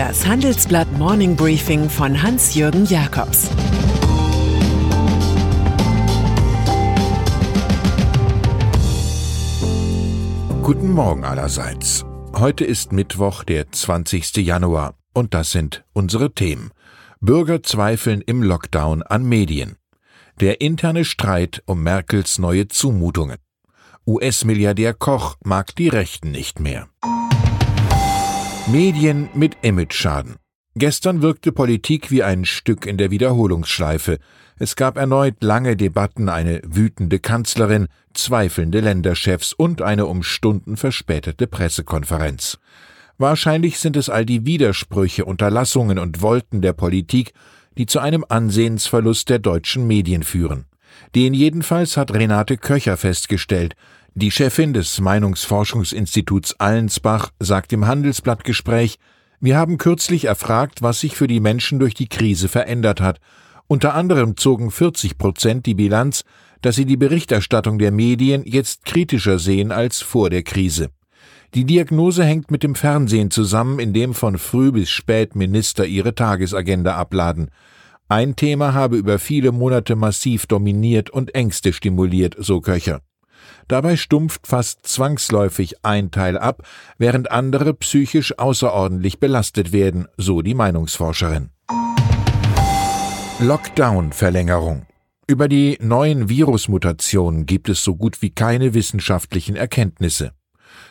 [0.00, 3.50] Das Handelsblatt Morning Briefing von Hans-Jürgen Jakobs
[10.62, 12.06] Guten Morgen allerseits.
[12.34, 14.38] Heute ist Mittwoch, der 20.
[14.38, 16.70] Januar, und das sind unsere Themen.
[17.20, 19.76] Bürger zweifeln im Lockdown an Medien.
[20.40, 23.36] Der interne Streit um Merkels neue Zumutungen.
[24.06, 26.88] US-Milliardär Koch mag die Rechten nicht mehr.
[28.66, 30.36] Medien mit Imageschaden.
[30.76, 34.18] Gestern wirkte Politik wie ein Stück in der Wiederholungsschleife.
[34.58, 41.46] Es gab erneut lange Debatten, eine wütende Kanzlerin, zweifelnde Länderchefs und eine um Stunden verspätete
[41.48, 42.58] Pressekonferenz.
[43.18, 47.32] Wahrscheinlich sind es all die Widersprüche, Unterlassungen und Wolten der Politik,
[47.76, 50.66] die zu einem Ansehensverlust der deutschen Medien führen.
[51.14, 53.74] Den jedenfalls hat Renate Köcher festgestellt.
[54.14, 58.98] Die Chefin des Meinungsforschungsinstituts Allensbach sagt im Handelsblattgespräch,
[59.38, 63.20] wir haben kürzlich erfragt, was sich für die Menschen durch die Krise verändert hat.
[63.68, 66.24] Unter anderem zogen 40 Prozent die Bilanz,
[66.60, 70.90] dass sie die Berichterstattung der Medien jetzt kritischer sehen als vor der Krise.
[71.54, 76.16] Die Diagnose hängt mit dem Fernsehen zusammen, in dem von früh bis spät Minister ihre
[76.16, 77.50] Tagesagenda abladen.
[78.08, 83.02] Ein Thema habe über viele Monate massiv dominiert und Ängste stimuliert, so Köcher.
[83.68, 86.62] Dabei stumpft fast zwangsläufig ein Teil ab,
[86.98, 91.50] während andere psychisch außerordentlich belastet werden, so die Meinungsforscherin.
[93.38, 94.86] Lockdown-Verlängerung.
[95.26, 100.32] Über die neuen Virusmutationen gibt es so gut wie keine wissenschaftlichen Erkenntnisse.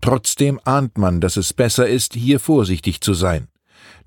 [0.00, 3.48] Trotzdem ahnt man, dass es besser ist, hier vorsichtig zu sein.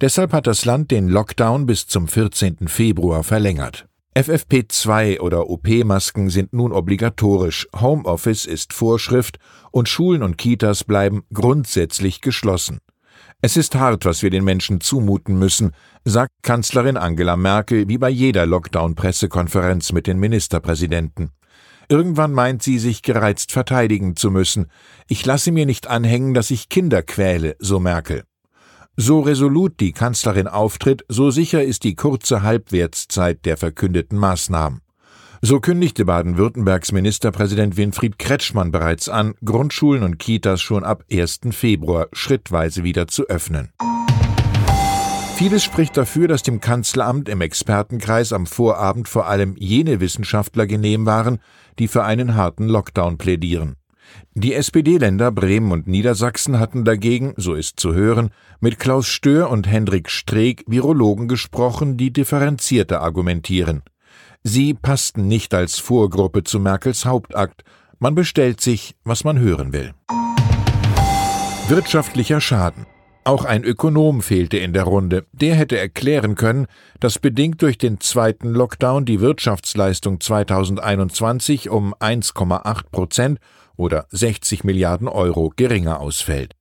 [0.01, 2.67] Deshalb hat das Land den Lockdown bis zum 14.
[2.67, 3.87] Februar verlängert.
[4.17, 9.39] FFP2 oder OP-Masken sind nun obligatorisch, Homeoffice ist Vorschrift
[9.71, 12.79] und Schulen und Kitas bleiben grundsätzlich geschlossen.
[13.41, 15.73] Es ist hart, was wir den Menschen zumuten müssen,
[16.05, 21.31] sagt Kanzlerin Angela Merkel wie bei jeder Lockdown-Pressekonferenz mit den Ministerpräsidenten.
[21.89, 24.67] Irgendwann meint sie, sich gereizt verteidigen zu müssen.
[25.09, 28.23] Ich lasse mir nicht anhängen, dass ich Kinder quäle, so Merkel.
[28.97, 34.79] So resolut die Kanzlerin auftritt, so sicher ist die kurze Halbwertszeit der verkündeten Maßnahmen.
[35.41, 41.41] So kündigte Baden-Württembergs Ministerpräsident Winfried Kretschmann bereits an, Grundschulen und Kitas schon ab 1.
[41.51, 43.69] Februar schrittweise wieder zu öffnen.
[45.35, 51.05] Vieles spricht dafür, dass dem Kanzleramt im Expertenkreis am Vorabend vor allem jene Wissenschaftler genehm
[51.05, 51.39] waren,
[51.79, 53.75] die für einen harten Lockdown plädieren.
[54.33, 58.29] Die SPD-Länder Bremen und Niedersachsen hatten dagegen, so ist zu hören,
[58.59, 63.83] mit Klaus Stör und Hendrik Streeck Virologen gesprochen, die differenzierter argumentieren.
[64.43, 67.63] Sie passten nicht als Vorgruppe zu Merkels Hauptakt.
[67.99, 69.93] Man bestellt sich, was man hören will.
[71.67, 72.85] Wirtschaftlicher Schaden.
[73.27, 75.25] Auch ein Ökonom fehlte in der Runde.
[75.31, 76.67] Der hätte erklären können,
[76.99, 83.39] dass bedingt durch den zweiten Lockdown die Wirtschaftsleistung 2021 um 1,8 Prozent
[83.77, 86.53] oder 60 Milliarden Euro geringer ausfällt.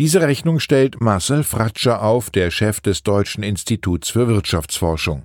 [0.00, 5.22] Diese Rechnung stellt Marcel Fratscher auf, der Chef des Deutschen Instituts für Wirtschaftsforschung.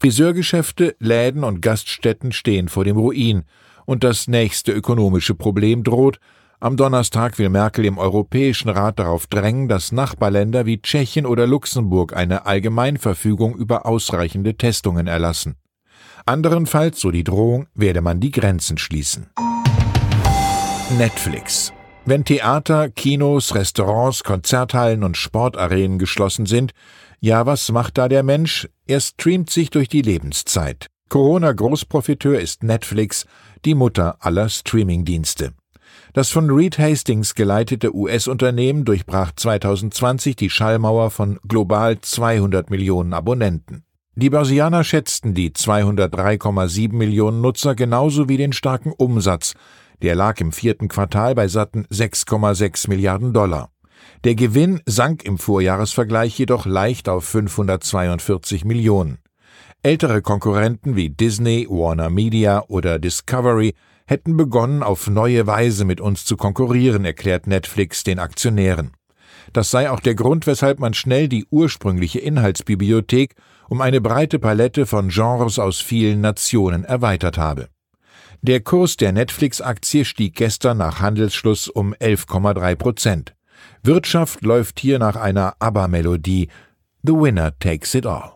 [0.00, 3.44] Friseurgeschäfte, Läden und Gaststätten stehen vor dem Ruin,
[3.86, 6.18] und das nächste ökonomische Problem droht.
[6.64, 12.16] Am Donnerstag will Merkel im Europäischen Rat darauf drängen, dass Nachbarländer wie Tschechien oder Luxemburg
[12.16, 15.56] eine Allgemeinverfügung über ausreichende Testungen erlassen.
[16.24, 19.26] Anderenfalls, so die Drohung, werde man die Grenzen schließen.
[20.96, 21.70] Netflix.
[22.06, 26.72] Wenn Theater, Kinos, Restaurants, Konzerthallen und Sportarenen geschlossen sind,
[27.20, 28.70] ja, was macht da der Mensch?
[28.86, 30.86] Er streamt sich durch die Lebenszeit.
[31.10, 33.26] Corona-Großprofiteur ist Netflix,
[33.66, 35.52] die Mutter aller Streamingdienste.
[36.14, 43.82] Das von Reed Hastings geleitete US-Unternehmen durchbrach 2020 die Schallmauer von global 200 Millionen Abonnenten.
[44.14, 49.54] Die Börsianer schätzten die 203,7 Millionen Nutzer genauso wie den starken Umsatz,
[50.02, 53.70] der lag im vierten Quartal bei satten 6,6 Milliarden Dollar.
[54.22, 59.18] Der Gewinn sank im Vorjahresvergleich jedoch leicht auf 542 Millionen.
[59.82, 63.74] Ältere Konkurrenten wie Disney, Warner Media oder Discovery
[64.06, 68.92] hätten begonnen, auf neue Weise mit uns zu konkurrieren, erklärt Netflix den Aktionären.
[69.52, 73.34] Das sei auch der Grund, weshalb man schnell die ursprüngliche Inhaltsbibliothek
[73.68, 77.68] um eine breite Palette von Genres aus vielen Nationen erweitert habe.
[78.42, 83.34] Der Kurs der Netflix-Aktie stieg gestern nach Handelsschluss um 11,3 Prozent.
[83.82, 86.48] Wirtschaft läuft hier nach einer ABBA-Melodie.
[87.02, 88.32] The winner takes it all.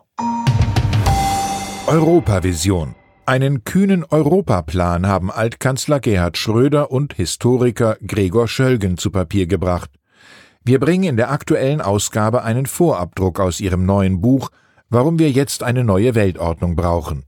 [1.87, 2.95] Europavision.
[3.29, 9.91] Einen kühnen Europaplan haben Altkanzler Gerhard Schröder und Historiker Gregor Schölgen zu Papier gebracht.
[10.63, 14.49] Wir bringen in der aktuellen Ausgabe einen Vorabdruck aus Ihrem neuen Buch
[14.89, 17.25] Warum wir jetzt eine neue Weltordnung brauchen.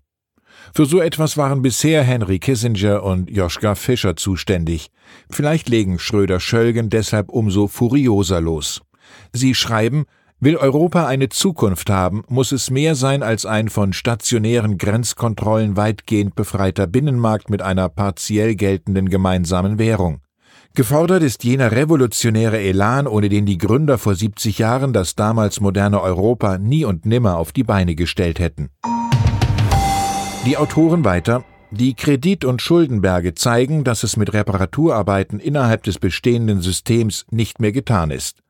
[0.74, 4.90] Für so etwas waren bisher Henry Kissinger und Joschka Fischer zuständig.
[5.30, 8.82] Vielleicht legen Schröder-Schölgen deshalb umso furioser los.
[9.34, 10.06] Sie schreiben,
[10.44, 16.34] Will Europa eine Zukunft haben, muss es mehr sein als ein von stationären Grenzkontrollen weitgehend
[16.34, 20.22] befreiter Binnenmarkt mit einer partiell geltenden gemeinsamen Währung.
[20.74, 26.02] Gefordert ist jener revolutionäre Elan, ohne den die Gründer vor 70 Jahren das damals moderne
[26.02, 28.70] Europa nie und nimmer auf die Beine gestellt hätten.
[30.48, 36.62] Die Autoren weiter Die Kredit- und Schuldenberge zeigen, dass es mit Reparaturarbeiten innerhalb des bestehenden
[36.62, 38.42] Systems nicht mehr getan ist.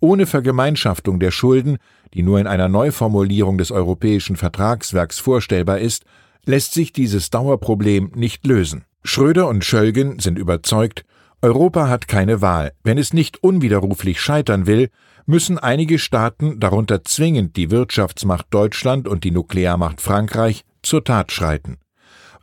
[0.00, 1.78] Ohne Vergemeinschaftung der Schulden,
[2.12, 6.04] die nur in einer Neuformulierung des europäischen Vertragswerks vorstellbar ist,
[6.44, 8.84] lässt sich dieses Dauerproblem nicht lösen.
[9.02, 11.04] Schröder und Schölgen sind überzeugt,
[11.42, 12.72] Europa hat keine Wahl.
[12.82, 14.90] Wenn es nicht unwiderruflich scheitern will,
[15.26, 21.78] müssen einige Staaten, darunter zwingend die Wirtschaftsmacht Deutschland und die Nuklearmacht Frankreich, zur Tat schreiten.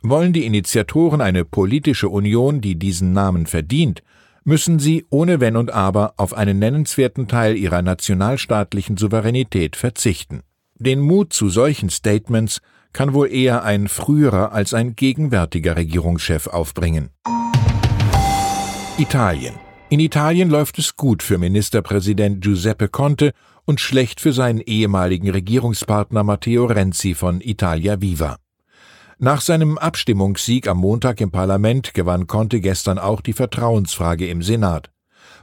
[0.02, 4.02] Wollen die Initiatoren eine politische Union, die diesen Namen verdient,
[4.44, 10.42] müssen sie ohne Wenn und Aber auf einen nennenswerten Teil ihrer nationalstaatlichen Souveränität verzichten.
[10.76, 12.60] Den Mut zu solchen Statements
[12.92, 17.10] kann wohl eher ein früherer als ein gegenwärtiger Regierungschef aufbringen.
[18.98, 19.54] Italien.
[19.90, 23.32] In Italien läuft es gut für Ministerpräsident Giuseppe Conte
[23.64, 28.36] und schlecht für seinen ehemaligen Regierungspartner Matteo Renzi von Italia Viva.
[29.24, 34.90] Nach seinem Abstimmungssieg am Montag im Parlament gewann Conte gestern auch die Vertrauensfrage im Senat.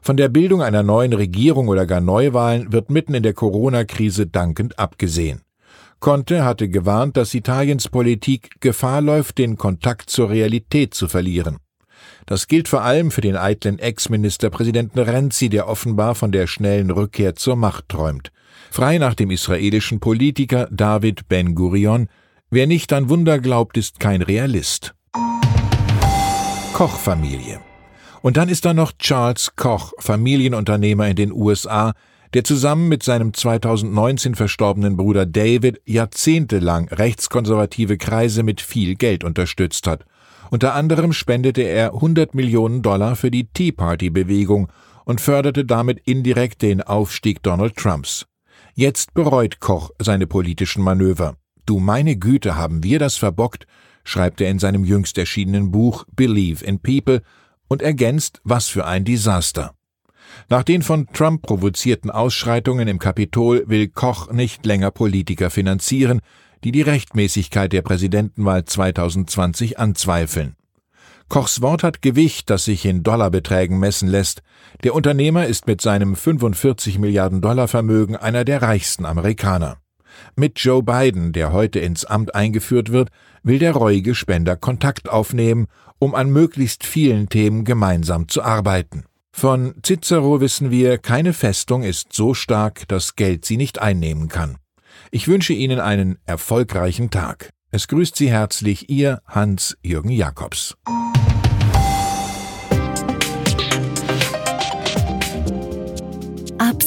[0.03, 4.77] Von der Bildung einer neuen Regierung oder gar Neuwahlen wird mitten in der Corona-Krise dankend
[4.77, 5.41] abgesehen.
[5.99, 11.57] Conte hatte gewarnt, dass Italiens Politik Gefahr läuft, den Kontakt zur Realität zu verlieren.
[12.27, 17.33] Das gilt vor allem für den eitlen Ex-Ministerpräsidenten Renzi, der offenbar von der schnellen Rückkehr
[17.33, 18.31] zur Macht träumt.
[18.69, 22.09] Frei nach dem israelischen Politiker David Ben-Gurion
[22.53, 24.93] Wer nicht an Wunder glaubt, ist kein Realist.
[26.73, 27.61] Koch-Familie.
[28.21, 31.93] Und dann ist da noch Charles Koch, Familienunternehmer in den USA,
[32.33, 39.87] der zusammen mit seinem 2019 verstorbenen Bruder David jahrzehntelang rechtskonservative Kreise mit viel Geld unterstützt
[39.87, 40.03] hat.
[40.49, 44.67] Unter anderem spendete er 100 Millionen Dollar für die Tea Party Bewegung
[45.05, 48.25] und förderte damit indirekt den Aufstieg Donald Trumps.
[48.73, 51.37] Jetzt bereut Koch seine politischen Manöver.
[51.65, 53.67] Du meine Güte, haben wir das verbockt,
[54.03, 57.21] schreibt er in seinem jüngst erschienenen Buch Believe in People
[57.67, 59.73] und ergänzt, was für ein Desaster.
[60.49, 66.21] Nach den von Trump provozierten Ausschreitungen im Kapitol will Koch nicht länger Politiker finanzieren,
[66.63, 70.55] die die Rechtmäßigkeit der Präsidentenwahl 2020 anzweifeln.
[71.27, 74.43] Kochs Wort hat Gewicht, das sich in Dollarbeträgen messen lässt.
[74.83, 79.77] Der Unternehmer ist mit seinem 45 Milliarden Dollar Vermögen einer der reichsten Amerikaner.
[80.35, 83.09] Mit Joe Biden, der heute ins Amt eingeführt wird,
[83.43, 85.67] will der reuige Spender Kontakt aufnehmen,
[85.99, 89.05] um an möglichst vielen Themen gemeinsam zu arbeiten.
[89.33, 94.57] Von Cicero wissen wir, keine Festung ist so stark, dass Geld sie nicht einnehmen kann.
[95.09, 97.49] Ich wünsche Ihnen einen erfolgreichen Tag.
[97.71, 100.75] Es grüßt Sie herzlich Ihr Hans-Jürgen Jakobs.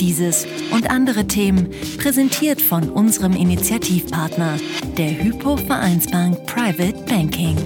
[0.00, 1.68] Dieses und andere Themen
[1.98, 4.58] präsentiert von unserem Initiativpartner,
[4.96, 7.56] der Hypo Vereinsbank Private Banking.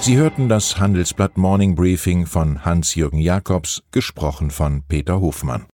[0.00, 5.66] Sie hörten das Handelsblatt Morning Briefing von Hans-Jürgen Jakobs, gesprochen von Peter Hofmann.